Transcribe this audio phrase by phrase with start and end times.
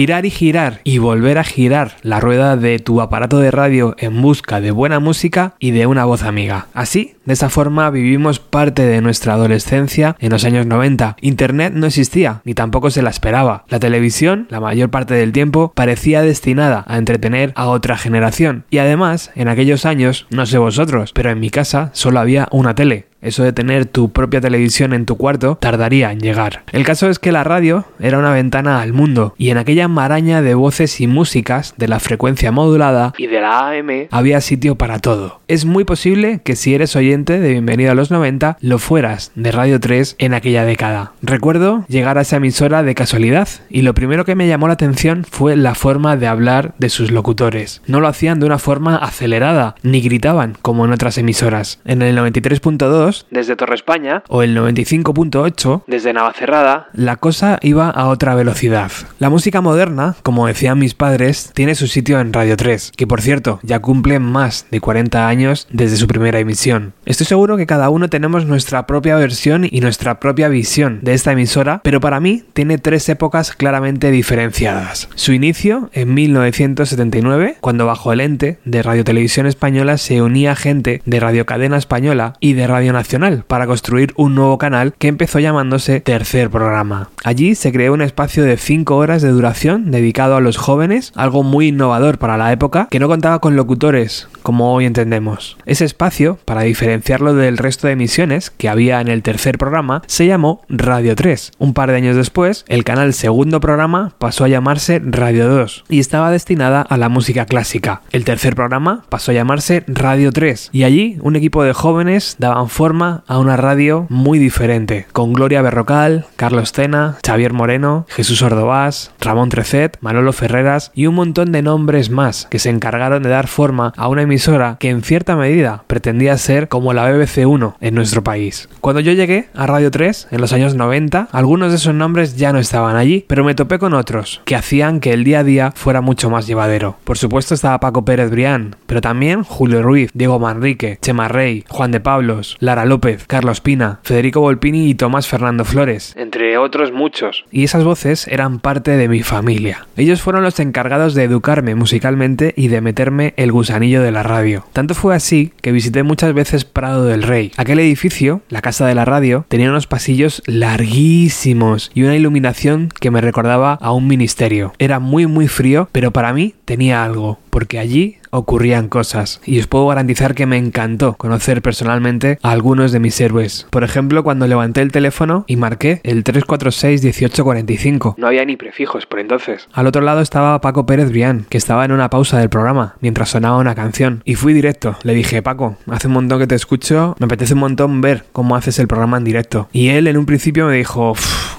[0.00, 4.22] girar y girar y volver a girar la rueda de tu aparato de radio en
[4.22, 6.68] busca de buena música y de una voz amiga.
[6.72, 11.16] Así, de esa forma vivimos parte de nuestra adolescencia en los años 90.
[11.20, 13.66] Internet no existía, ni tampoco se la esperaba.
[13.68, 18.64] La televisión, la mayor parte del tiempo, parecía destinada a entretener a otra generación.
[18.70, 22.74] Y además, en aquellos años, no sé vosotros, pero en mi casa solo había una
[22.74, 23.09] tele.
[23.22, 26.62] Eso de tener tu propia televisión en tu cuarto tardaría en llegar.
[26.72, 30.40] El caso es que la radio era una ventana al mundo y en aquella maraña
[30.40, 35.00] de voces y músicas de la frecuencia modulada y de la AM había sitio para
[35.00, 35.40] todo.
[35.48, 39.52] Es muy posible que si eres oyente de Bienvenido a los 90 lo fueras de
[39.52, 41.12] Radio 3 en aquella década.
[41.20, 45.26] Recuerdo llegar a esa emisora de casualidad y lo primero que me llamó la atención
[45.28, 47.82] fue la forma de hablar de sus locutores.
[47.86, 51.80] No lo hacían de una forma acelerada ni gritaban como en otras emisoras.
[51.84, 58.08] En el 93.2 desde Torre España o el 95.8 desde Navacerrada, la cosa iba a
[58.08, 58.90] otra velocidad.
[59.18, 63.20] La música moderna, como decían mis padres, tiene su sitio en Radio 3, que por
[63.20, 66.92] cierto ya cumple más de 40 años desde su primera emisión.
[67.04, 71.32] Estoy seguro que cada uno tenemos nuestra propia versión y nuestra propia visión de esta
[71.32, 75.08] emisora, pero para mí tiene tres épocas claramente diferenciadas.
[75.14, 81.02] Su inicio en 1979, cuando bajo el ente de Radio Televisión Española se unía gente
[81.04, 85.08] de Radio Cadena Española y de Radio Nacional Nacional para construir un nuevo canal que
[85.08, 87.08] empezó llamándose Tercer Programa.
[87.24, 91.42] Allí se creó un espacio de 5 horas de duración dedicado a los jóvenes, algo
[91.42, 95.56] muy innovador para la época, que no contaba con locutores, como hoy entendemos.
[95.64, 100.26] Ese espacio, para diferenciarlo del resto de emisiones que había en el tercer programa, se
[100.26, 101.52] llamó Radio 3.
[101.58, 106.00] Un par de años después, el canal segundo programa pasó a llamarse Radio 2 y
[106.00, 108.02] estaba destinada a la música clásica.
[108.12, 112.68] El tercer programa pasó a llamarse Radio 3 y allí un equipo de jóvenes daban
[112.68, 119.12] forma a una radio muy diferente, con Gloria Berrocal, Carlos Cena, Xavier Moreno, Jesús Ordovás,
[119.20, 123.46] Ramón Trecet, Manolo Ferreras y un montón de nombres más que se encargaron de dar
[123.46, 127.94] forma a una emisora que en cierta medida pretendía ser como la BBC 1 en
[127.94, 128.68] nuestro país.
[128.80, 132.52] Cuando yo llegué a Radio 3 en los años 90, algunos de esos nombres ya
[132.52, 135.72] no estaban allí, pero me topé con otros que hacían que el día a día
[135.76, 136.96] fuera mucho más llevadero.
[137.04, 141.92] Por supuesto estaba Paco Pérez Brián, pero también Julio Ruiz, Diego Manrique, Chema Rey, Juan
[141.92, 147.44] de Pablos, Lara López, Carlos Pina, Federico Volpini y Tomás Fernando Flores, entre otros muchos.
[147.50, 149.86] Y esas voces eran parte de mi familia.
[149.96, 154.66] Ellos fueron los encargados de educarme musicalmente y de meterme el gusanillo de la radio.
[154.72, 157.52] Tanto fue así que visité muchas veces Prado del Rey.
[157.56, 163.10] Aquel edificio, la casa de la radio, tenía unos pasillos larguísimos y una iluminación que
[163.10, 164.72] me recordaba a un ministerio.
[164.78, 169.66] Era muy muy frío, pero para mí tenía algo, porque allí ocurrían cosas y os
[169.66, 173.66] puedo garantizar que me encantó conocer personalmente a algunos de mis héroes.
[173.70, 178.14] Por ejemplo, cuando levanté el teléfono y marqué el 346 1845.
[178.18, 179.68] No había ni prefijos por entonces.
[179.72, 183.30] Al otro lado estaba Paco Pérez Brián, que estaba en una pausa del programa mientras
[183.30, 184.96] sonaba una canción y fui directo.
[185.02, 188.56] Le dije, "Paco, hace un montón que te escucho, me apetece un montón ver cómo
[188.56, 191.14] haces el programa en directo." Y él en un principio me dijo,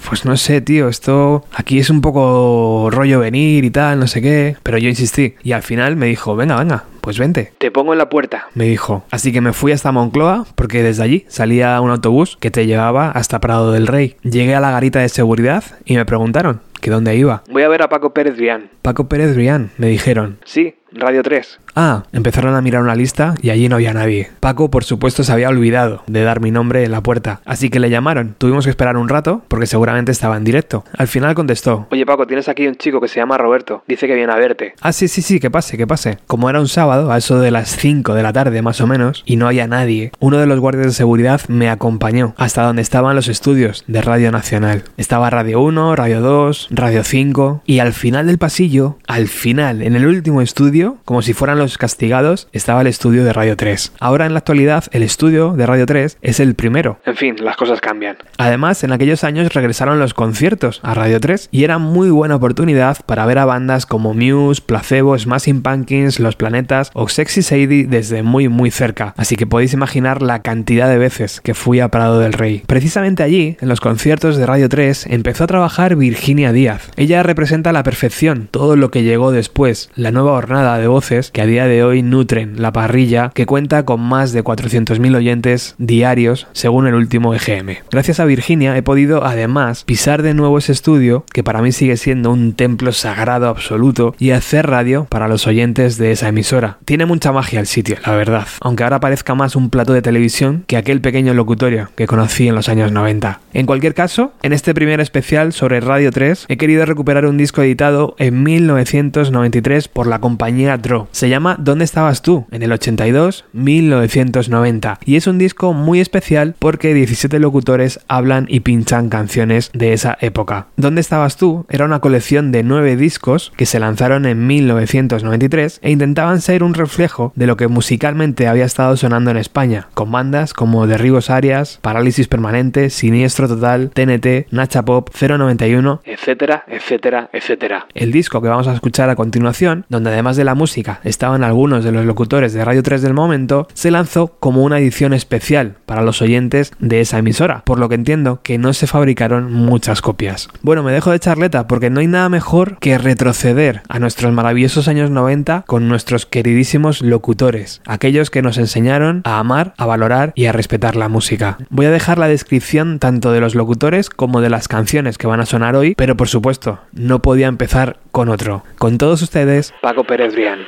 [0.08, 4.22] "Pues no sé, tío, esto aquí es un poco rollo venir y tal, no sé
[4.22, 7.54] qué." Pero yo insistí y al final me dijo, "Venga, venga, pues vente.
[7.58, 9.04] Te pongo en la puerta, me dijo.
[9.12, 13.12] Así que me fui hasta Moncloa porque desde allí salía un autobús que te llevaba
[13.12, 14.16] hasta Prado del Rey.
[14.24, 17.44] Llegué a la garita de seguridad y me preguntaron que dónde iba.
[17.50, 18.70] Voy a ver a Paco Pérez Brián.
[18.82, 20.40] Paco Pérez Brián, me dijeron.
[20.46, 21.60] Sí, Radio 3.
[21.76, 24.30] Ah, empezaron a mirar una lista y allí no había nadie.
[24.40, 27.80] Paco, por supuesto, se había olvidado de dar mi nombre en la puerta, así que
[27.80, 28.36] le llamaron.
[28.38, 30.84] Tuvimos que esperar un rato porque seguramente estaba en directo.
[30.98, 33.84] Al final contestó: Oye, Paco, tienes aquí un chico que se llama Roberto.
[33.88, 34.74] Dice que viene a verte.
[34.82, 36.20] Ah, sí, sí, sí, que pase, que pase.
[36.28, 39.24] Como era un sábado, a eso de las 5 de la tarde más o menos,
[39.26, 43.16] y no había nadie, uno de los guardias de seguridad me acompañó hasta donde estaban
[43.16, 44.84] los estudios de Radio Nacional.
[44.98, 49.96] Estaba Radio 1, Radio 2, Radio 5, y al final del pasillo, al final, en
[49.96, 53.94] el último estudio, como si fueran los castigados, estaba el estudio de Radio 3.
[54.00, 57.00] Ahora en la actualidad, el estudio de Radio 3 es el primero.
[57.06, 58.18] En fin, las cosas cambian.
[58.38, 62.98] Además, en aquellos años regresaron los conciertos a Radio 3 y era muy buena oportunidad
[63.06, 68.24] para ver a bandas como Muse, Placebo, Smashing Pumpkins, Los Planetas o Sexy Sadie desde
[68.24, 69.14] muy muy cerca.
[69.18, 72.64] Así que podéis imaginar la cantidad de veces que fui a Prado del Rey.
[72.66, 76.90] Precisamente allí, en los conciertos de Radio 3, empezó a trabajar Virginia Díaz.
[76.96, 81.32] Ella representa a la perfección todo lo que llegó después, la nueva hornada de voces
[81.32, 85.76] que a día de hoy nutren la parrilla que cuenta con más de 400.000 oyentes
[85.78, 87.84] diarios según el último EGM.
[87.92, 91.98] Gracias a Virginia he podido además pisar de nuevo ese estudio que para mí sigue
[91.98, 96.78] siendo un templo sagrado absoluto y hacer radio para los oyentes de esa emisora.
[96.86, 100.64] Tiene mucha magia el sitio, la verdad, aunque ahora parezca más un plato de televisión
[100.68, 103.42] que aquel pequeño locutorio que conocí en los años 90.
[103.54, 107.62] En cualquier caso, en este primer especial sobre Radio 3 he querido recuperar un disco
[107.62, 111.08] editado en 1993 por la compañía Draw.
[111.12, 112.46] Se llama ¿Dónde estabas tú?
[112.52, 119.10] en el 82-1990 y es un disco muy especial porque 17 locutores hablan y pinchan
[119.10, 120.68] canciones de esa época.
[120.76, 121.66] ¿Dónde estabas tú?
[121.70, 126.74] era una colección de 9 discos que se lanzaron en 1993 e intentaban ser un
[126.74, 131.80] reflejo de lo que musicalmente había estado sonando en España, con bandas como Derribos Arias,
[131.82, 137.88] Parálisis Permanente, Siniestro Total, TNT, Nacha Pop, 091, etcétera, etcétera, etcétera.
[137.94, 141.00] El disco que vamos a escuchar a continuación, donde además de la música
[141.44, 145.76] algunos de los locutores de Radio 3 del momento, se lanzó como una edición especial
[145.86, 150.02] para los oyentes de esa emisora, por lo que entiendo que no se fabricaron muchas
[150.02, 150.50] copias.
[150.62, 154.88] Bueno, me dejo de charleta porque no hay nada mejor que retroceder a nuestros maravillosos
[154.88, 160.46] años 90 con nuestros queridísimos locutores, aquellos que nos enseñaron a amar, a valorar y
[160.46, 161.58] a respetar la música.
[161.70, 165.40] Voy a dejar la descripción tanto de los locutores como de las canciones que van
[165.40, 168.64] a sonar hoy, pero por supuesto, no podía empezar con otro.
[168.78, 170.60] Con todos ustedes, Paco Pérez Brián.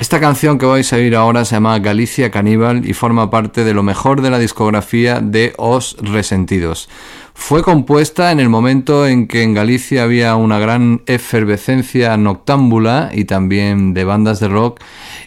[0.00, 3.74] Esta canción que vais a oír ahora se llama Galicia Caníbal y forma parte de
[3.74, 6.88] lo mejor de la discografía de Os Resentidos.
[7.34, 13.24] Fue compuesta en el momento en que en Galicia había una gran efervescencia noctámbula y
[13.24, 14.80] también de bandas de rock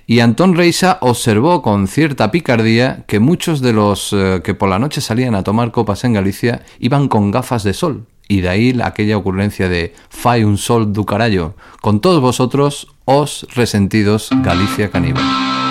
[0.08, 4.80] y Antón Reisa observó con cierta picardía que muchos de los eh, que por la
[4.80, 8.80] noche salían a tomar copas en Galicia iban con gafas de sol y de ahí
[8.84, 11.56] aquella ocurrencia de Fai un sol du carallo.
[11.82, 15.63] Con todos vosotros, os resentidos Galicia Caníbal.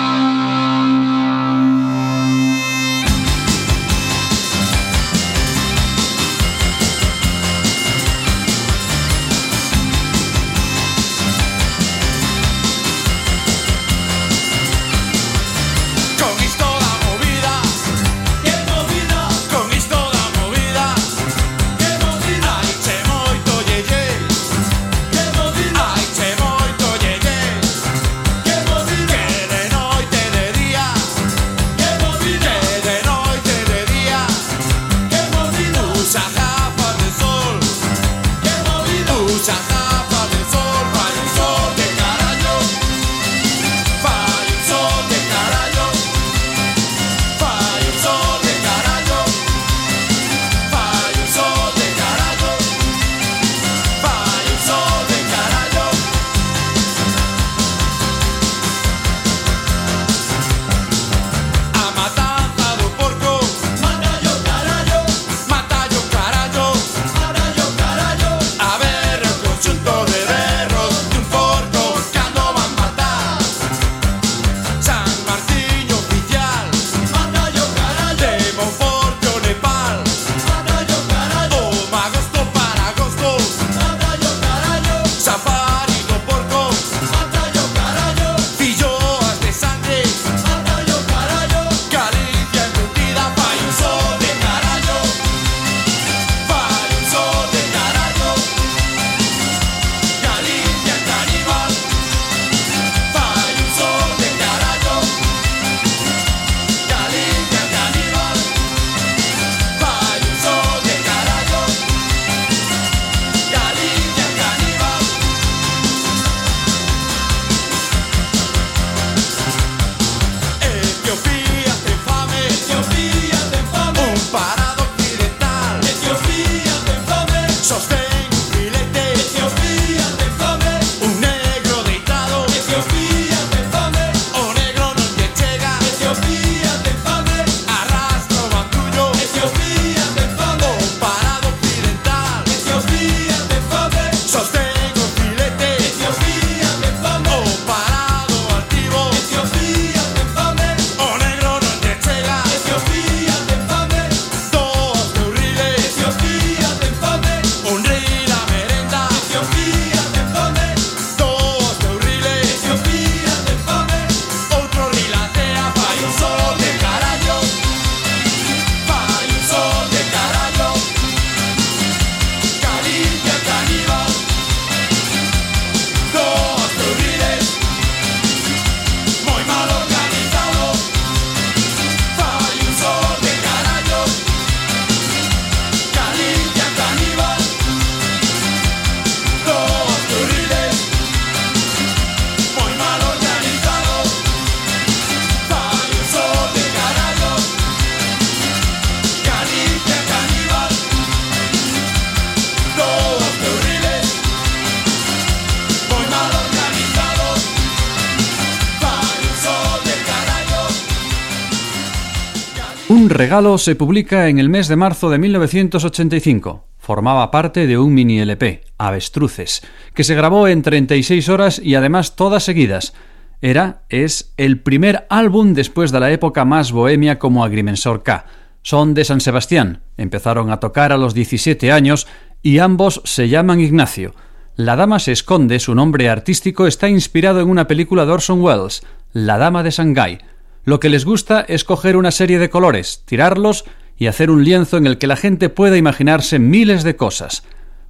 [213.33, 216.67] Regalo se publica en el mes de marzo de 1985.
[216.77, 219.63] Formaba parte de un mini LP, Avestruces,
[219.95, 222.93] que se grabó en 36 horas y además todas seguidas.
[223.41, 228.27] Era, es, el primer álbum después de la época más bohemia como Agrimensor K.
[228.61, 232.05] Son de San Sebastián, empezaron a tocar a los 17 años
[232.43, 234.13] y ambos se llaman Ignacio.
[234.55, 238.83] La dama se esconde, su nombre artístico está inspirado en una película de Orson Welles,
[239.11, 240.19] La dama de Shanghái.
[240.65, 243.65] Lo que les gusta es coger una serie de colores, tirarlos
[243.97, 247.43] y hacer un lienzo en el que la gente pueda imaginarse miles de cosas.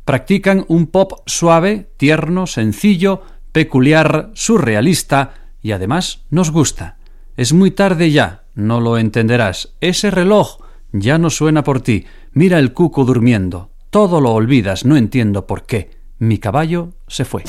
[0.06, 6.98] Practican un pop suave, tierno, sencillo, peculiar, surrealista y además nos gusta.
[7.38, 9.74] Es muy tarde ya, no lo entenderás.
[9.80, 10.58] Ese reloj
[10.92, 12.06] ya no suena por ti.
[12.34, 13.72] Mira el cuco durmiendo.
[13.90, 15.92] Todo lo olvidas, no entiendo por qué.
[16.20, 17.44] Mi caballo se fue.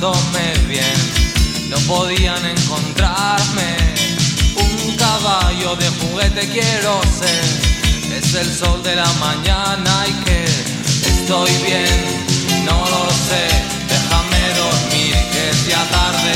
[0.00, 3.76] No podían encontrarme.
[4.56, 7.44] Un caballo de juguete quiero ser,
[8.16, 15.14] es el sol de la mañana y que estoy bien, no lo sé déjame dormir
[15.32, 16.32] que sea tarde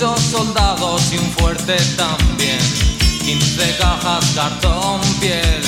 [0.00, 2.60] Muchos soldados y un fuerte también,
[3.24, 5.60] 15 cajas cartón piel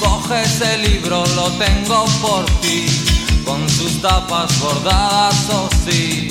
[0.00, 2.86] Coge ese libro, lo tengo por ti,
[3.44, 6.28] con sus tapas bordadas, oh sí.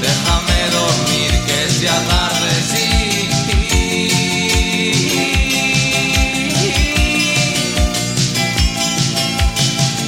[0.00, 3.28] Déjame dormir, que sea tarde, sí.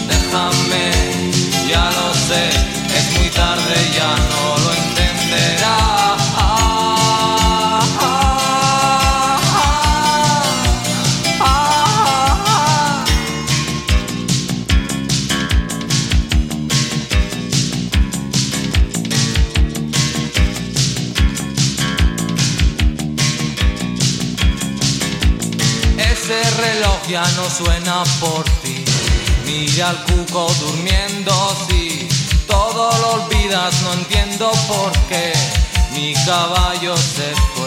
[0.08, 0.90] Déjame,
[1.68, 2.72] ya lo sé, es
[3.42, 5.92] tarde, ya no lo entenderás.
[27.08, 28.82] ya no suena por ti.
[29.44, 31.32] Mira al cuco durmiendo,
[31.68, 32.12] sí.
[32.73, 35.35] Todo lo olvidas, no entiendo por qué.
[35.93, 37.62] Mi caballo se fue.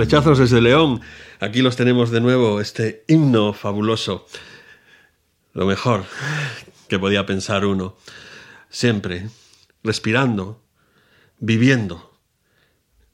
[0.00, 1.02] Flechazos desde León.
[1.40, 4.26] Aquí los tenemos de nuevo, este himno fabuloso.
[5.52, 6.04] Lo mejor
[6.88, 7.98] que podía pensar uno.
[8.70, 9.28] Siempre
[9.84, 10.62] respirando,
[11.38, 12.18] viviendo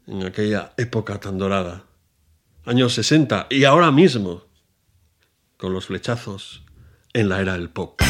[0.07, 1.87] en aquella época tan dorada.
[2.65, 4.45] Años 60 y ahora mismo
[5.57, 6.63] con los flechazos
[7.13, 8.01] en la era del pop.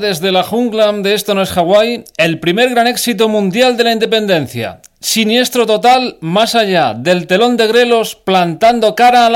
[0.00, 3.92] Desde la jungla de Esto no es Hawái, el primer gran éxito mundial de la
[3.92, 4.80] independencia.
[5.00, 9.26] Siniestro total más allá del telón de grelos plantando cara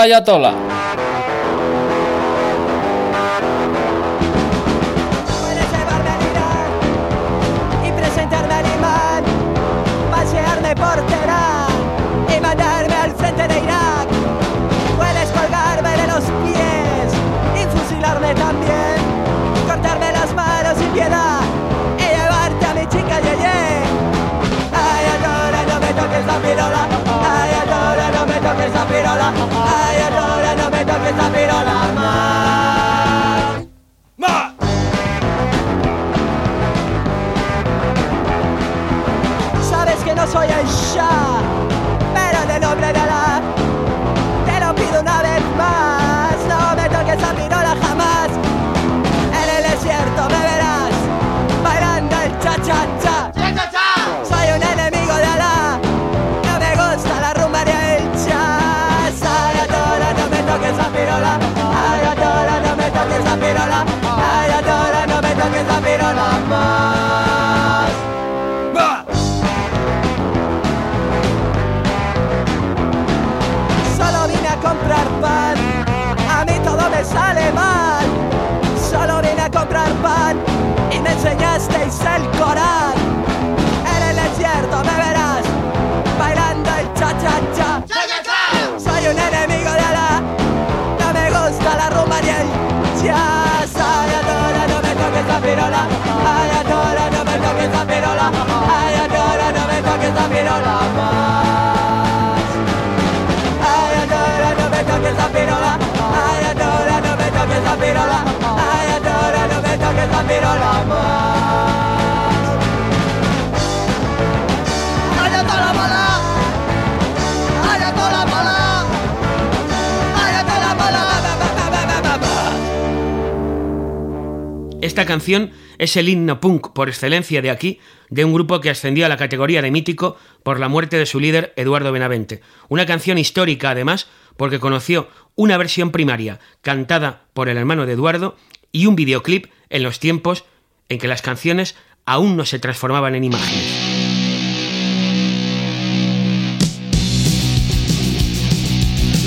[124.91, 129.07] Esta canción es el himno punk por excelencia de aquí, de un grupo que ascendió
[129.07, 132.41] a la categoría de mítico por la muerte de su líder Eduardo Benavente.
[132.69, 138.37] Una canción histórica además porque conoció una versión primaria cantada por el hermano de Eduardo
[138.73, 140.45] y un videoclip en los tiempos
[140.89, 143.65] en que las canciones aún no se transformaban en imágenes.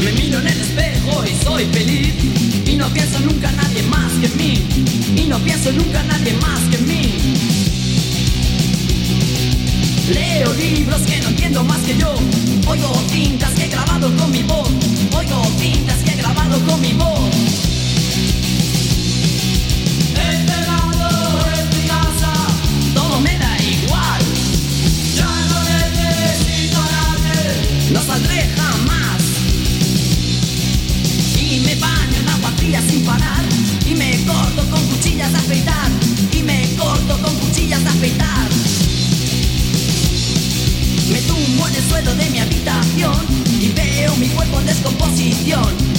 [0.04, 2.14] Me miro en el espejo y soy feliz
[2.66, 4.68] y no pienso nunca en nadie más que en mí
[5.16, 7.14] y no pienso nunca en nadie más que en mí.
[10.14, 12.14] Leo libros que no entiendo más que yo,
[12.68, 13.33] oigo tintas
[38.04, 38.10] Me
[41.22, 43.16] tumbo en el suelo de mi habitación.
[43.62, 45.93] Y veo mi cuerpo en descomposición.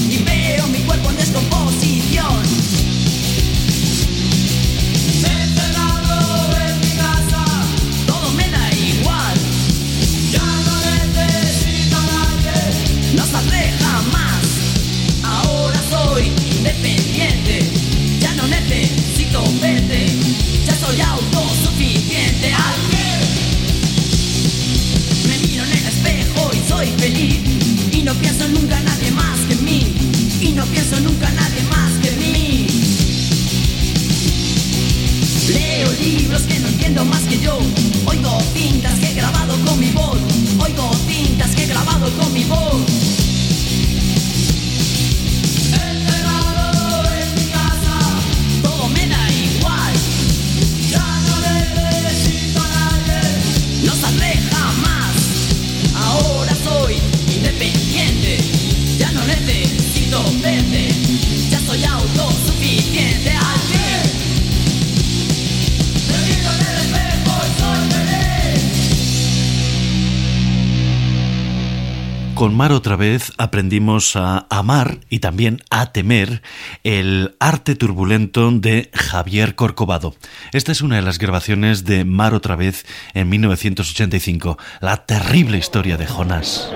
[72.44, 76.42] con Mar otra vez aprendimos a amar y también a temer
[76.82, 80.14] el arte turbulento de Javier Corcovado.
[80.52, 85.96] Esta es una de las grabaciones de Mar otra vez en 1985, la terrible historia
[85.96, 86.68] de Jonás.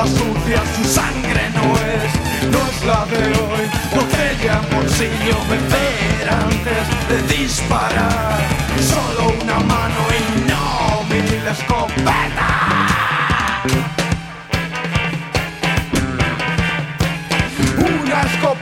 [0.00, 3.70] está sucia, su sangre no es, no es la de hoy.
[3.94, 8.38] Botella, bolsillo, beber antes de disparar.
[8.80, 12.48] Solo una mano y no mil escopeta.
[17.78, 18.59] Una escopeta.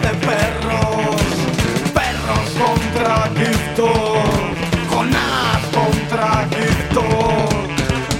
[0.00, 1.22] de perros,
[1.92, 3.86] perros contra Cristo,
[4.90, 7.04] Jonás contra Cristo,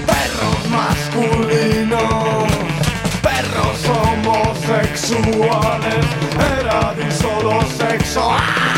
[0.05, 2.47] perros masculinos,
[3.21, 6.05] perros homosexuales,
[6.59, 8.21] era solo sexo.
[8.31, 8.68] ¡Ah!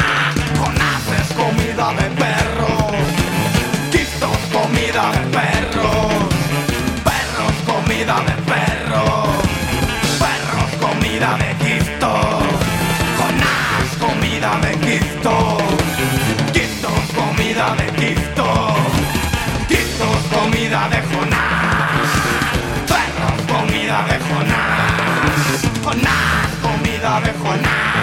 [21.01, 22.09] de Jonás.
[22.87, 25.61] Perro, comida de Jonás.
[25.83, 28.00] Jonás, comida de Jonás.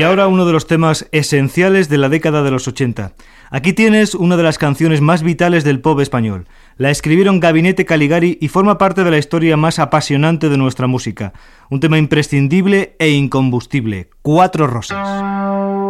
[0.00, 3.12] Y ahora uno de los temas esenciales de la década de los 80.
[3.52, 6.46] Aquí tienes una de las canciones más vitales del pop español.
[6.76, 11.32] La escribieron Gabinete Caligari y forma parte de la historia más apasionante de nuestra música.
[11.68, 14.08] Un tema imprescindible e incombustible.
[14.22, 15.89] Cuatro rosas.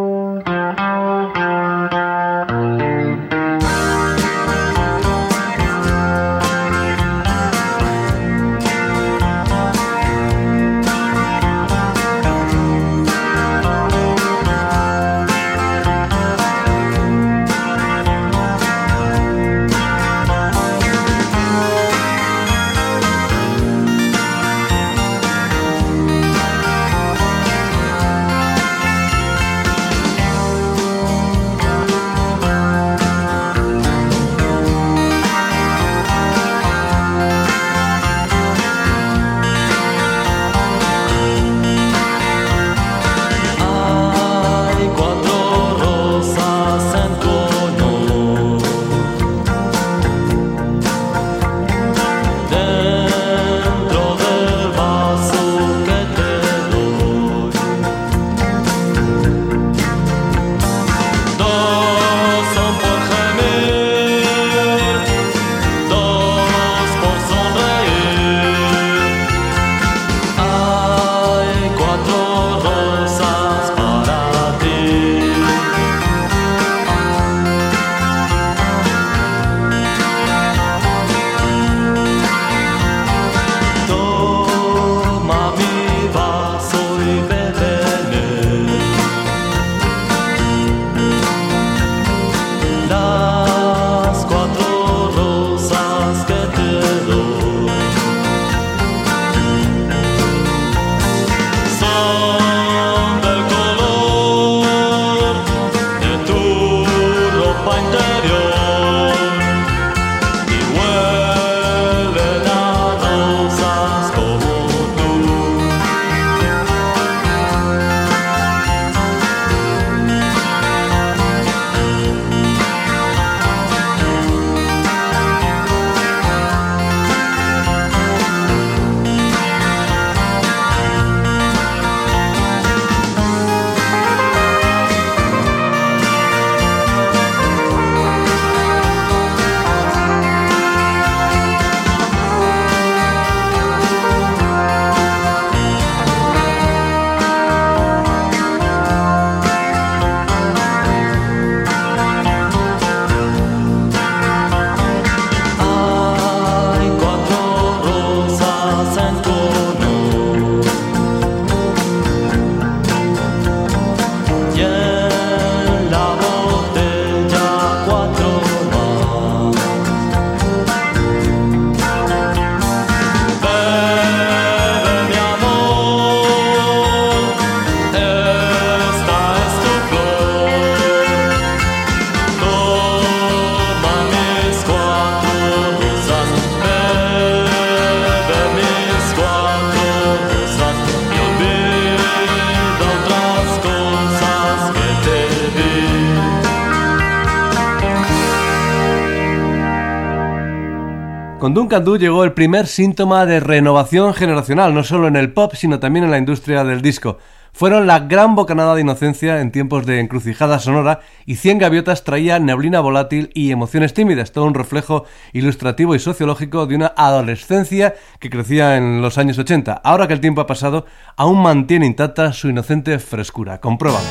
[201.50, 205.54] Con Duncan Du llegó el primer síntoma de renovación generacional, no solo en el pop,
[205.56, 207.18] sino también en la industria del disco.
[207.52, 212.38] Fueron la gran bocanada de inocencia en tiempos de encrucijada sonora y Cien Gaviotas traía
[212.38, 218.30] neblina volátil y emociones tímidas, todo un reflejo ilustrativo y sociológico de una adolescencia que
[218.30, 219.72] crecía en los años 80.
[219.72, 220.86] Ahora que el tiempo ha pasado,
[221.16, 223.60] aún mantiene intacta su inocente frescura.
[223.60, 224.06] Compruébalo.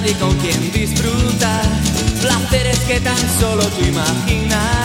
[0.00, 1.62] Nadie con quien disfrutar
[2.22, 4.79] placeres que tan solo tú imaginarás.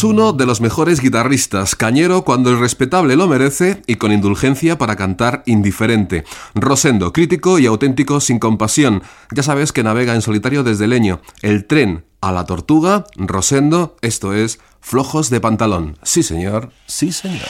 [0.00, 4.78] Es uno de los mejores guitarristas, cañero cuando el respetable lo merece y con indulgencia
[4.78, 6.24] para cantar indiferente.
[6.54, 9.02] Rosendo, crítico y auténtico sin compasión.
[9.30, 11.20] Ya sabes que navega en solitario desde Leño.
[11.42, 15.98] El tren a la tortuga, Rosendo, esto es Flojos de Pantalón.
[16.02, 17.48] Sí, señor, sí, señor.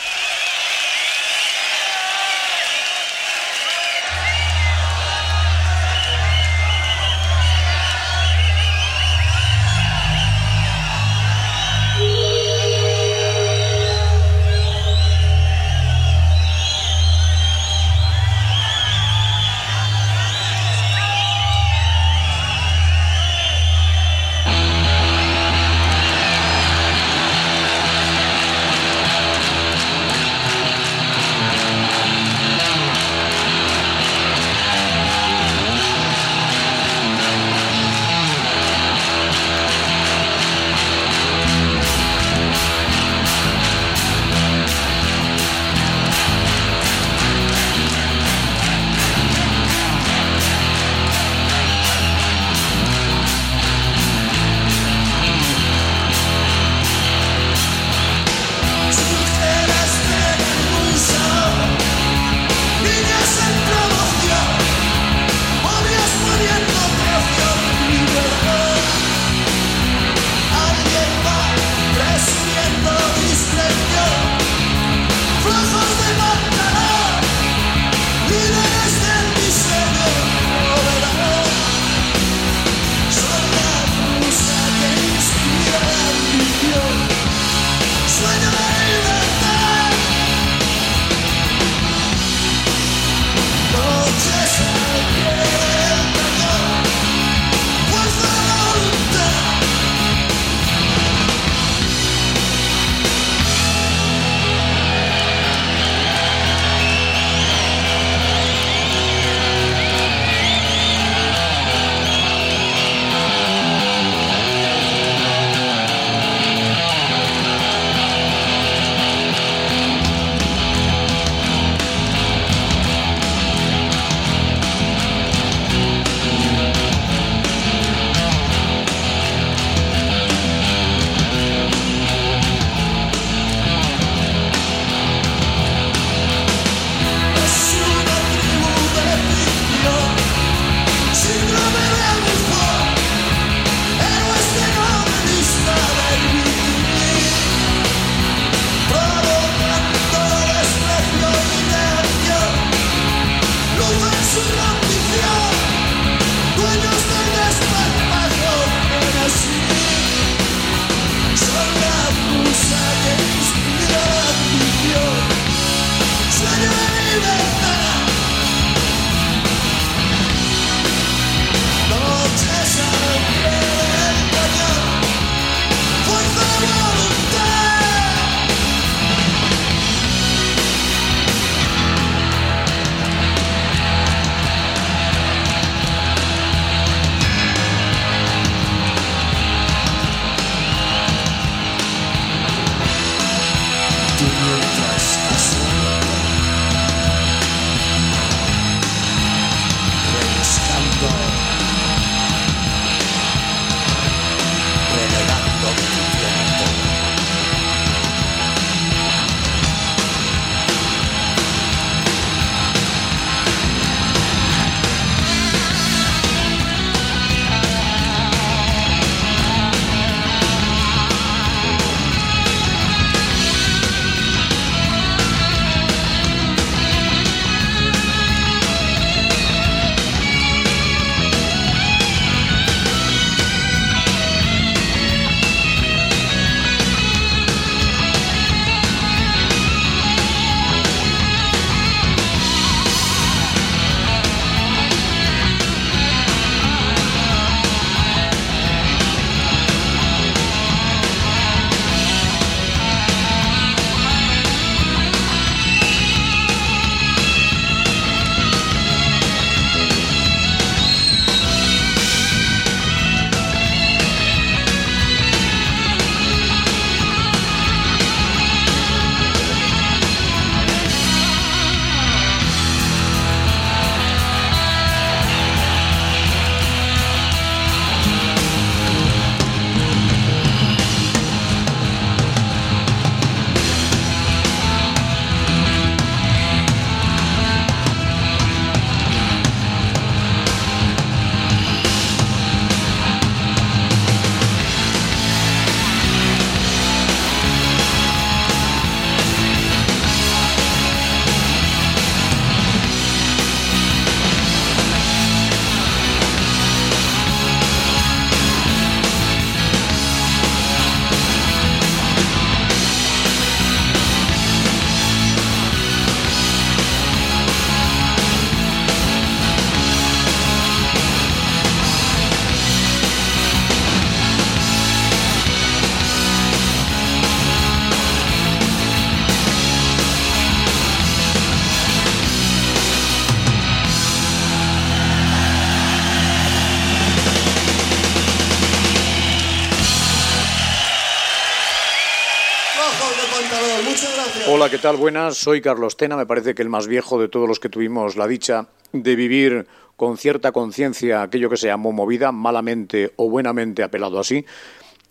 [344.80, 344.96] Tal?
[344.96, 348.16] Buenas, soy Carlos Tena, me parece que el más viejo de todos los que tuvimos
[348.16, 349.66] la dicha de vivir
[349.96, 354.46] con cierta conciencia aquello que se llamó movida, malamente o buenamente apelado así,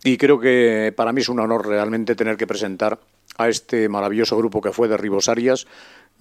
[0.04, 3.00] y creo que para mí es un honor realmente tener que presentar
[3.38, 5.68] a este maravilloso grupo que fue de Ribosarias.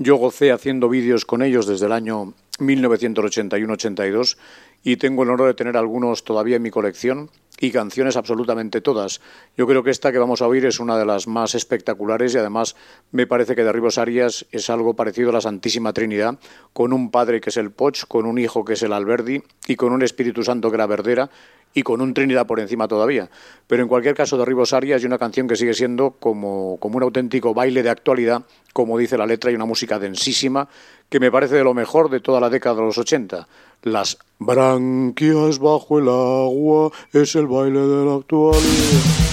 [0.01, 4.37] Yo gocé haciendo vídeos con ellos desde el año 1981-82
[4.85, 9.21] y tengo el honor de tener algunos todavía en mi colección y canciones absolutamente todas.
[9.57, 12.39] Yo creo que esta que vamos a oír es una de las más espectaculares y
[12.39, 12.77] además
[13.11, 16.39] me parece que Derribos Arias es algo parecido a la Santísima Trinidad,
[16.73, 19.75] con un padre que es el Poch, con un hijo que es el Alberdi y
[19.75, 21.29] con un Espíritu Santo que era Verdera
[21.75, 23.31] y con un Trinidad por encima todavía.
[23.67, 27.03] Pero en cualquier caso, Derribos Arias y una canción que sigue siendo como, como un
[27.03, 30.69] auténtico baile de actualidad, como dice la letra, y una música densísima
[31.09, 33.47] que me parece de lo mejor de toda la década de los 80.
[33.85, 39.28] Las branquias bajo el agua es el baile de la actualidad.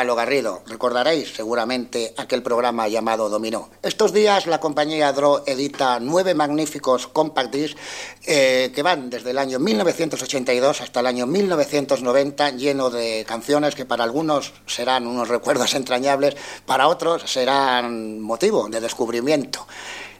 [0.00, 0.62] Gonzalo Garrido.
[0.66, 3.68] Recordaréis seguramente aquel programa llamado Dominó.
[3.82, 7.76] Estos días la compañía Dro edita nueve magníficos compact discs
[8.24, 13.84] eh, que van desde el año 1982 hasta el año 1990, lleno de canciones que
[13.84, 16.34] para algunos serán unos recuerdos entrañables,
[16.64, 19.66] para otros serán motivo de descubrimiento.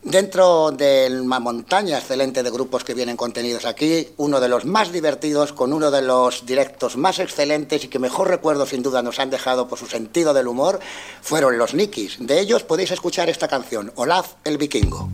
[0.03, 4.93] Dentro de la montaña excelente de grupos que vienen contenidos aquí, uno de los más
[4.93, 9.19] divertidos, con uno de los directos más excelentes y que mejor recuerdo sin duda nos
[9.19, 10.81] han dejado por su sentido del humor,
[11.21, 12.17] fueron los Nikis.
[12.19, 15.11] De ellos podéis escuchar esta canción, Olaf el Vikingo.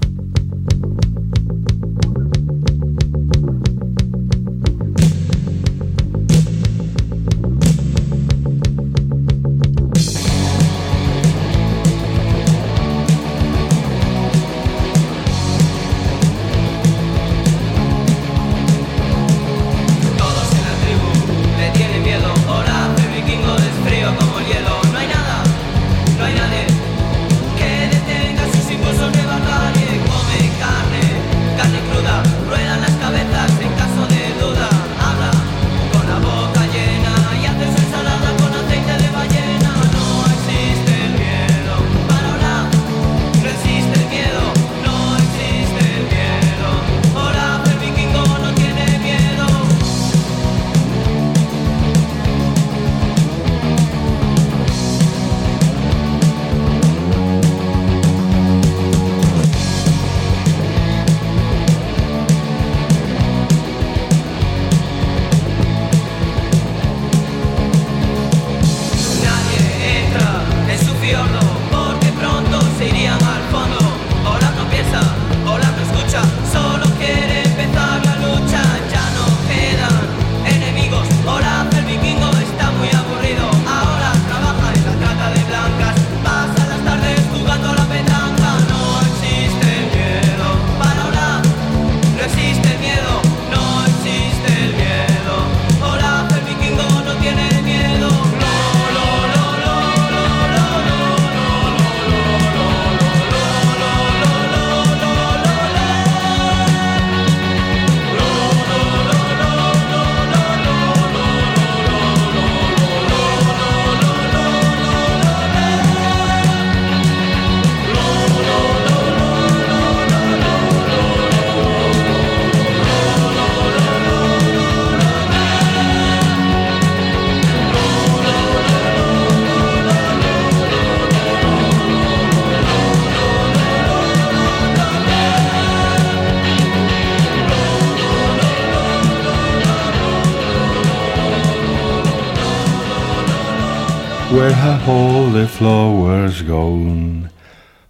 [144.37, 147.31] Where have all the flowers gone?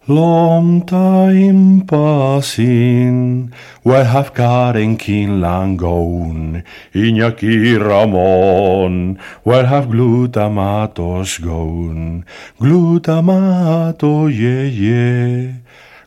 [0.07, 6.62] Long time passing, where have Karen Kinlan gone?
[6.94, 12.24] Iñaki Ramon, where have glutamatos gone?
[12.61, 15.53] Glutamato, yeah, yeah.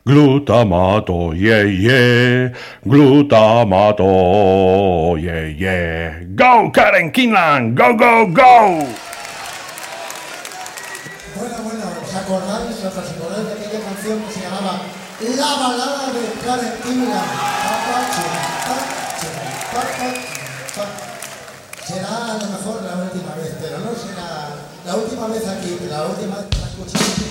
[0.06, 2.54] Glutamato, yeah, yeah.
[2.86, 4.08] Glutamato,
[5.20, 6.24] yeah, yeah.
[6.34, 9.09] Go, Karen Kinlan, go, go, go!
[11.36, 14.82] Bueno, bueno, ¿os acordáis, os acordáis de aquella canción que se llamaba
[15.20, 17.30] La balada de Karen Kinlan?
[21.86, 24.54] Será a lo mejor la última vez, pero no será
[24.84, 27.29] la última vez aquí, la última vez que la escuchamos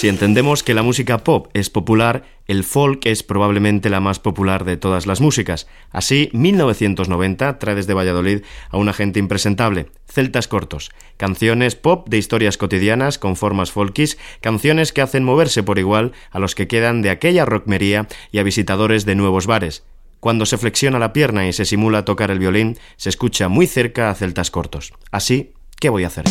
[0.00, 4.64] Si entendemos que la música pop es popular, el folk es probablemente la más popular
[4.64, 5.66] de todas las músicas.
[5.90, 8.40] Así, 1990 trae desde Valladolid
[8.70, 14.94] a un agente impresentable, Celtas Cortos, canciones pop de historias cotidianas con formas folkis, canciones
[14.94, 19.04] que hacen moverse por igual a los que quedan de aquella rockmería y a visitadores
[19.04, 19.84] de nuevos bares.
[20.18, 24.08] Cuando se flexiona la pierna y se simula tocar el violín, se escucha muy cerca
[24.08, 24.94] a Celtas Cortos.
[25.10, 26.24] Así, ¿qué voy a hacer?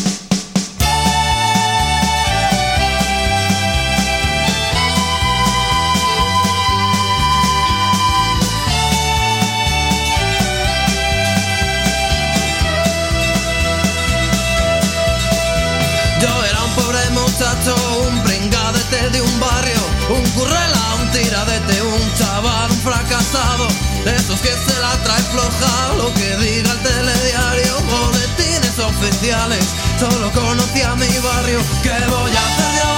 [17.30, 17.74] Muchacho,
[18.08, 23.68] un pringadete de un barrio, un currela, un tiradete, un chaval, un fracasado,
[24.04, 29.64] de esos que se la trae floja, lo que diga el telediario, boletines oficiales,
[29.98, 32.92] solo conocía mi barrio, ¿qué voy a hacer yo?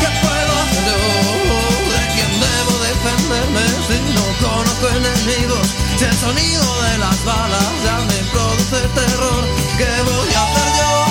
[0.00, 1.60] ¿Qué puedo hacer yo?
[1.94, 5.66] ¿De quién debo defenderme si no conozco enemigos?
[5.98, 9.44] Si el sonido de las balas ya me produce terror,
[9.78, 11.05] ¿qué voy a hacer yo?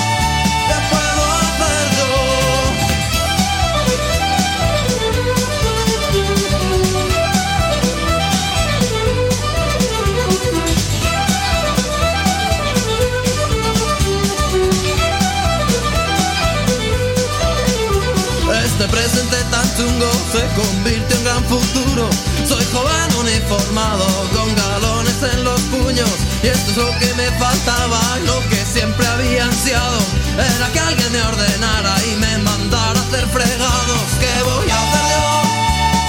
[18.85, 22.07] Este presente tan chungo se convirtió en gran futuro.
[22.47, 26.09] Soy joven uniformado con galones en los puños
[26.43, 29.97] y esto es lo que me faltaba, lo que siempre había ansiado.
[30.37, 34.05] Era que alguien me ordenara y me mandara a hacer fregados.
[34.19, 35.25] ¿Qué voy a hacer yo?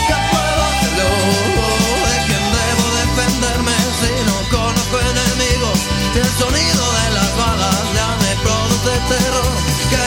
[0.08, 1.10] ¿Qué puedo hacer yo?
[2.04, 5.78] ¿De quién debo defenderme si no conozco enemigos?
[6.12, 9.52] Si el sonido de las balas ya me produce terror.
[9.88, 10.05] ¿Qué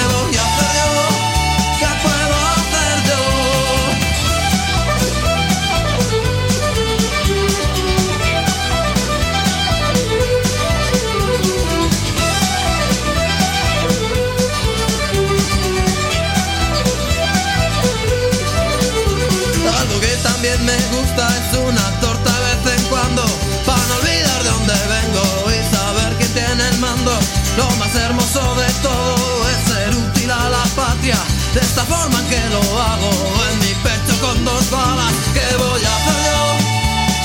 [21.27, 23.25] es una torta de vez en cuando
[23.65, 27.11] Para no olvidar de dónde vengo y saber quién tiene el mando
[27.57, 31.17] Lo más hermoso de todo es ser útil a la patria
[31.53, 33.11] De esta forma que lo hago
[33.51, 36.41] en mi pecho con dos balas ¿Qué voy a hacer yo?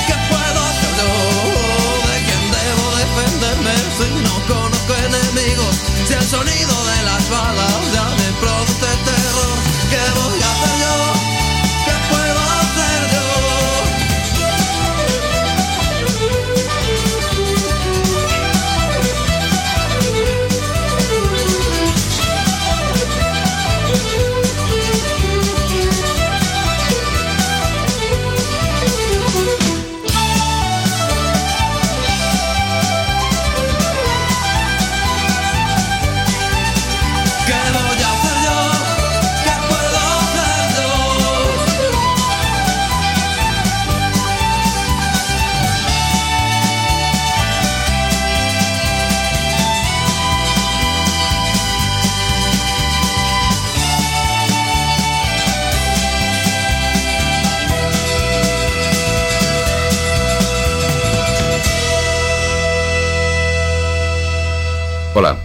[0.09, 1.11] ¿Qué puedo hacer yo?
[2.11, 5.75] ¿De quién debo defenderme si no conozco enemigos?
[6.07, 8.24] Si el sonido de las balas ya me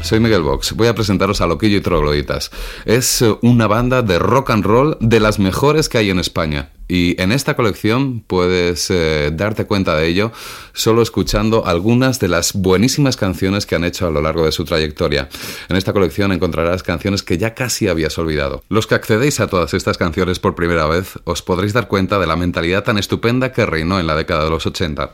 [0.10, 0.72] soy Miguel Vox.
[0.72, 2.50] Voy a presentaros a Loquillo y Trogloditas.
[2.86, 6.72] Es eh, una banda de rock and roll de las mejores que hay en España.
[6.88, 10.32] Y en esta colección puedes eh, darte cuenta de ello
[10.74, 14.66] solo escuchando algunas de las buenísimas canciones que han hecho a lo largo de su
[14.66, 15.30] trayectoria.
[15.70, 18.64] En esta colección encontrarás canciones que ya casi habías olvidado.
[18.68, 22.26] Los que accedéis a todas estas canciones por primera vez os podréis dar cuenta de
[22.26, 25.12] la mentalidad tan estupenda que reinó en la década de los 80.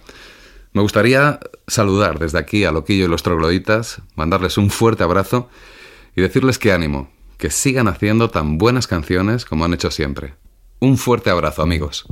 [0.76, 5.48] Me gustaría saludar desde aquí a Loquillo y los trogloditas, mandarles un fuerte abrazo
[6.18, 10.34] y decirles que ánimo, que sigan haciendo tan buenas canciones como han hecho siempre.
[10.82, 12.06] Un fuerte abrazo, amigos.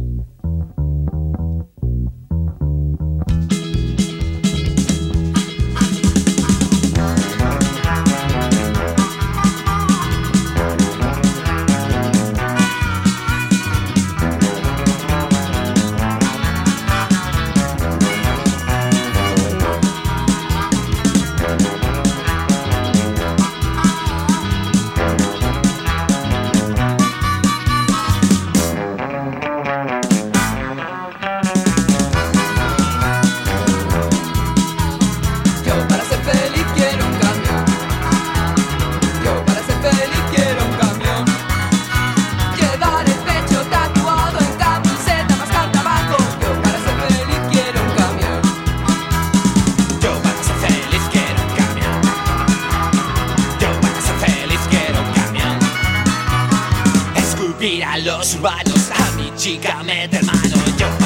[58.04, 60.56] Los urbanos, a mi chica meter mano.
[60.78, 61.03] Yo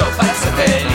[0.00, 0.10] mano.
[0.10, 0.89] Yo para ser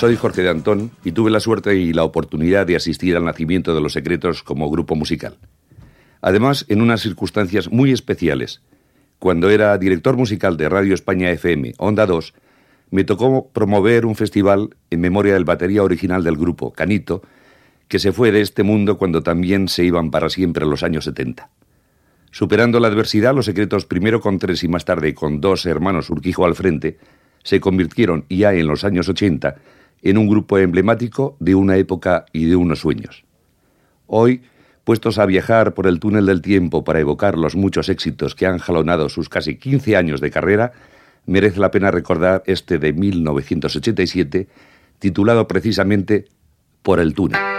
[0.00, 3.74] soy Jorge de Antón y tuve la suerte y la oportunidad de asistir al nacimiento
[3.74, 5.36] de Los Secretos como grupo musical.
[6.22, 8.62] Además, en unas circunstancias muy especiales.
[9.18, 12.32] Cuando era director musical de Radio España FM, Onda 2,
[12.90, 17.20] me tocó promover un festival en memoria del batería original del grupo, Canito,
[17.86, 21.50] que se fue de este mundo cuando también se iban para siempre los años 70.
[22.30, 26.46] Superando la adversidad, los secretos, primero con tres y más tarde con dos hermanos Urquijo
[26.46, 26.96] al frente,
[27.42, 29.56] se convirtieron ya en los años 80
[30.02, 33.24] en un grupo emblemático de una época y de unos sueños.
[34.06, 34.42] Hoy,
[34.84, 38.58] puestos a viajar por el túnel del tiempo para evocar los muchos éxitos que han
[38.58, 40.72] jalonado sus casi 15 años de carrera,
[41.26, 44.48] merece la pena recordar este de 1987,
[44.98, 46.26] titulado precisamente
[46.82, 47.49] Por el túnel.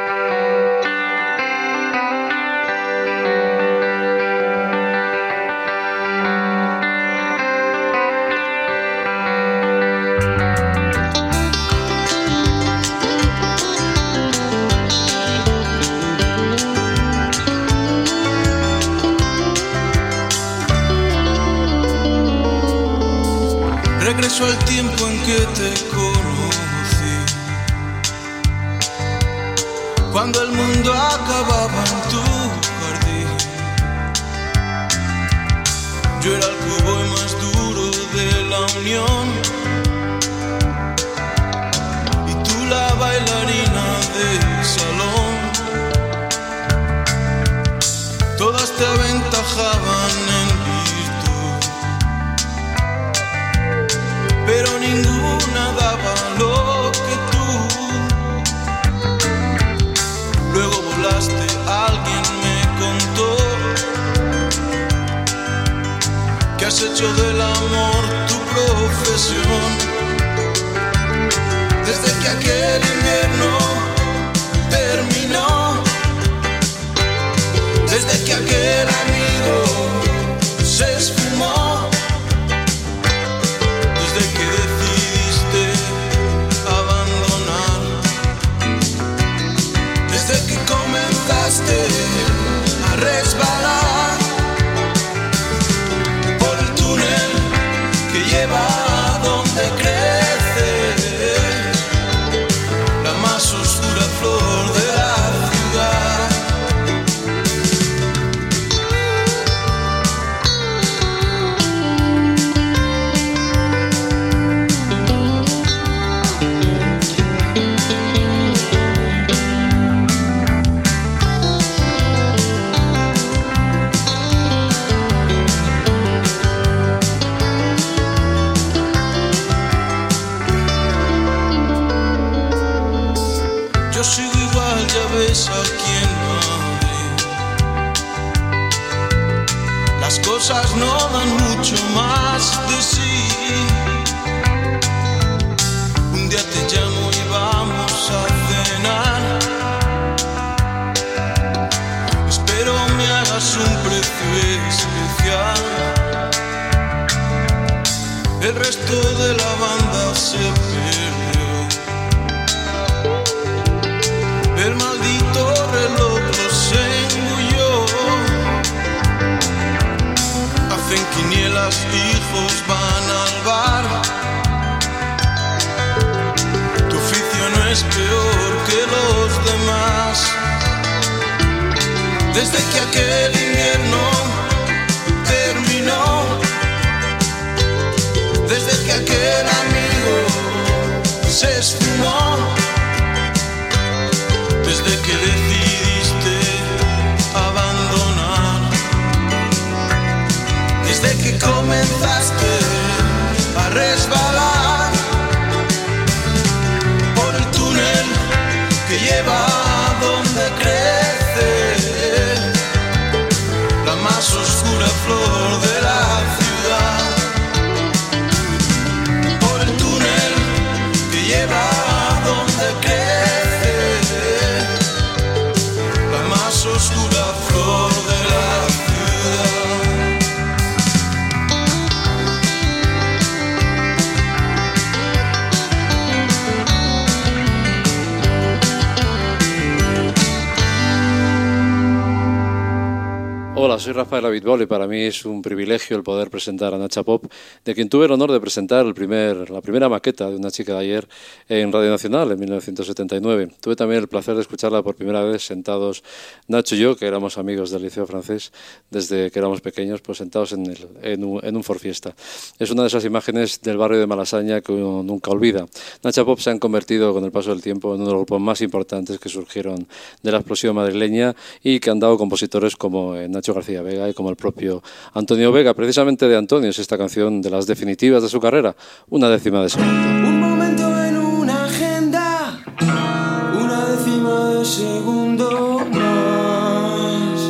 [243.79, 247.25] Soy Rafael Abitbol y para mí es un privilegio el poder presentar a Nacha Pop,
[247.63, 250.73] de quien tuve el honor de presentar el primer, la primera maqueta de una chica
[250.73, 251.07] de ayer
[251.47, 253.51] en Radio Nacional en 1979.
[253.61, 256.03] Tuve también el placer de escucharla por primera vez sentados
[256.47, 258.51] Nacho y yo, que éramos amigos del Liceo Francés
[258.89, 262.15] desde que éramos pequeños, pues sentados en, el- en un, en un Forfiesta.
[262.59, 265.65] Es una de esas imágenes del barrio de Malasaña que uno nunca olvida.
[266.03, 268.41] Nacha Pop se han convertido con el paso del tiempo en uno de los grupos
[268.41, 269.87] más importantes que surgieron
[270.23, 274.29] de la explosión madrileña y que han dado compositores como eh, García Vega y como
[274.29, 274.81] el propio
[275.13, 275.73] Antonio Vega.
[275.73, 278.75] Precisamente de Antonio es esta canción de las definitivas de su carrera,
[279.09, 279.93] una décima de segunda.
[279.93, 287.41] Un momento en una agenda, una décima de segundo más.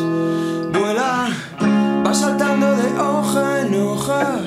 [0.74, 1.30] Vuela,
[2.06, 4.40] va saltando de hoja en hoja,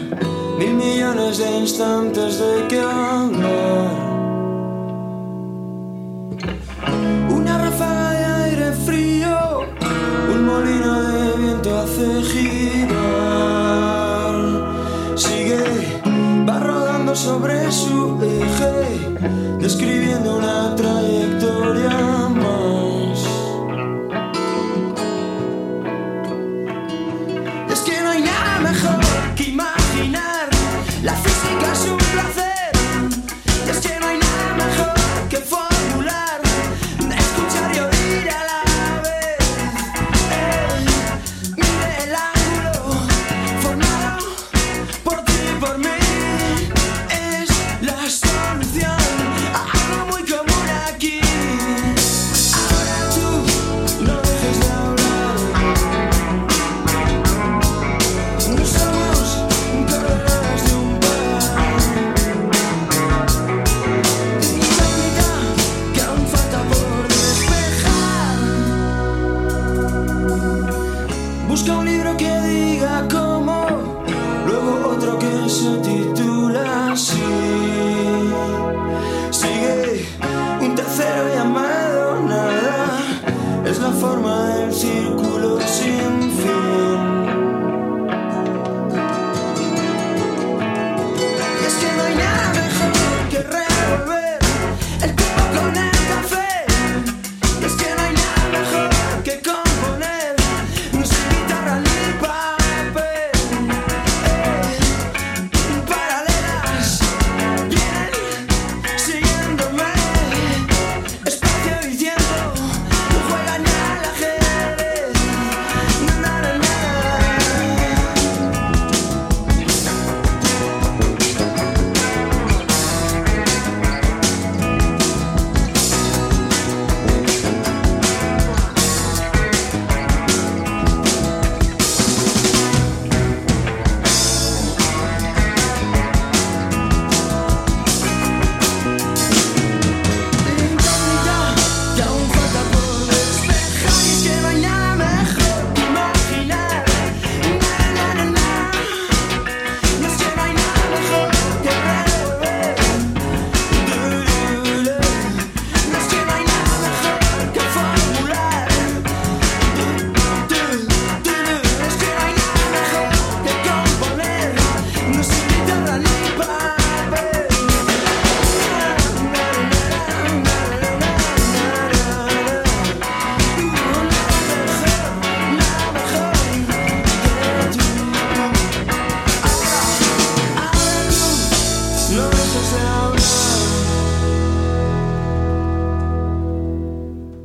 [0.59, 4.15] mil millones de instantes de que hablar.
[7.31, 9.67] Una ráfaga de aire frío,
[10.33, 11.24] un molino de
[11.95, 13.55] hace girar.
[15.15, 15.63] Sigue,
[16.49, 19.17] va rodando sobre su eje,
[19.61, 22.14] describiendo una trayectoria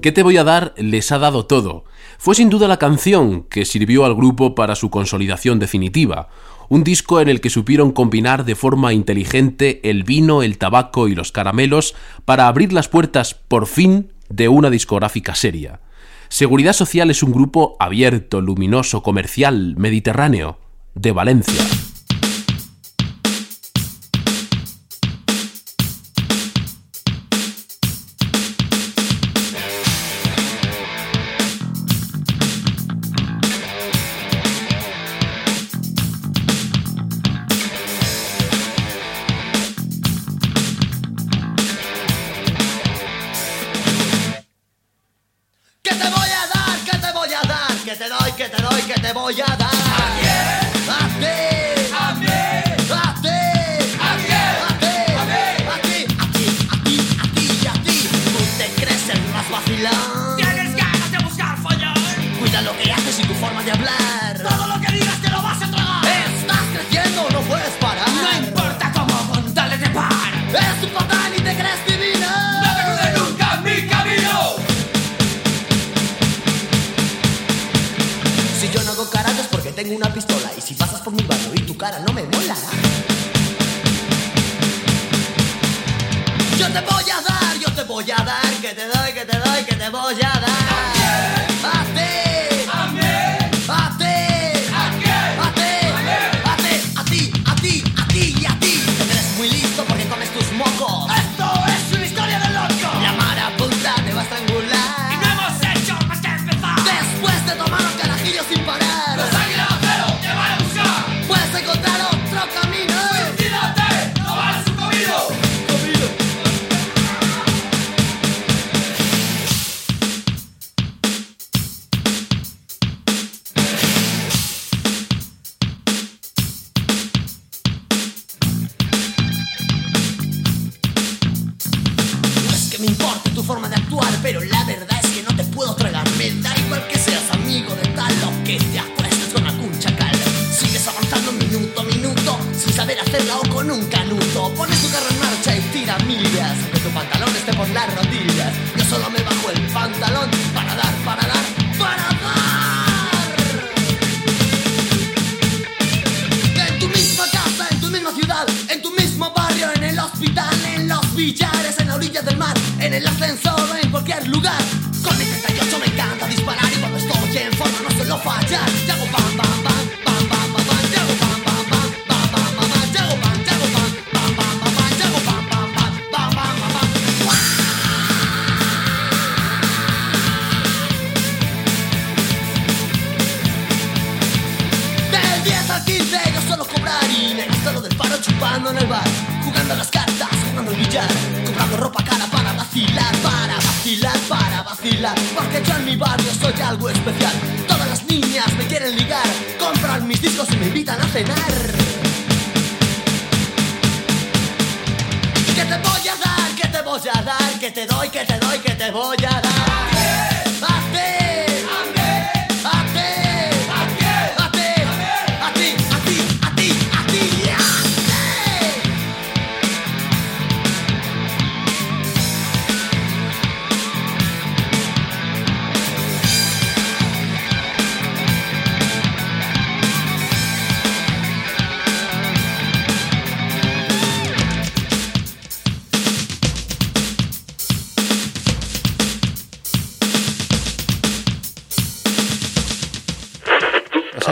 [0.09, 0.73] ¿Qué te voy a dar?
[0.75, 1.83] Les ha dado todo.
[2.17, 6.29] Fue sin duda la canción que sirvió al grupo para su consolidación definitiva,
[6.67, 11.13] un disco en el que supieron combinar de forma inteligente el vino, el tabaco y
[11.13, 11.93] los caramelos
[12.25, 15.79] para abrir las puertas, por fin, de una discográfica seria.
[16.27, 20.57] Seguridad Social es un grupo abierto, luminoso, comercial, mediterráneo,
[20.95, 21.88] de Valencia.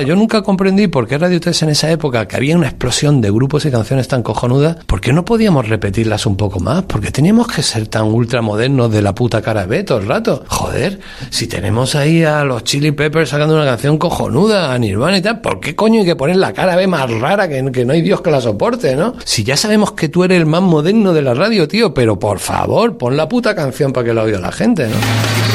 [0.07, 3.29] yo nunca comprendí por qué Radio 3 en esa época, que había una explosión de
[3.29, 6.83] grupos y canciones tan cojonudas, ¿por qué no podíamos repetirlas un poco más?
[6.83, 10.45] Porque teníamos que ser tan ultramodernos de la puta cara B todo el rato?
[10.47, 15.21] Joder, si tenemos ahí a los Chili Peppers sacando una canción cojonuda, a Nirvana y
[15.21, 17.91] tal, ¿por qué coño hay que poner la cara B más rara que, que no
[17.91, 19.15] hay Dios que la soporte, no?
[19.25, 22.39] Si ya sabemos que tú eres el más moderno de la radio, tío, pero por
[22.39, 25.46] favor, pon la puta canción para que la oiga la gente, ¿no?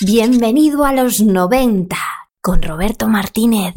[0.00, 1.96] Bienvenido a los 90
[2.42, 3.74] con Roberto Martínez.